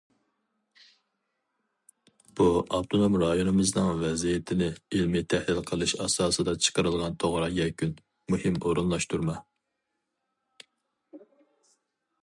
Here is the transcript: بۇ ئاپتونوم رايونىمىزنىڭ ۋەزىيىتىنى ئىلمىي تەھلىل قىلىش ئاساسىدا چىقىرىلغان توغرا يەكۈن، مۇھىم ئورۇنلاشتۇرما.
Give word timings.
بۇ 2.39 2.47
ئاپتونوم 2.77 3.17
رايونىمىزنىڭ 3.23 3.91
ۋەزىيىتىنى 4.05 4.71
ئىلمىي 4.95 5.25
تەھلىل 5.35 5.61
قىلىش 5.73 5.95
ئاساسىدا 6.07 6.57
چىقىرىلغان 6.69 7.21
توغرا 7.25 7.51
يەكۈن، 7.59 7.93
مۇھىم 8.37 8.59
ئورۇنلاشتۇرما. 8.65 9.39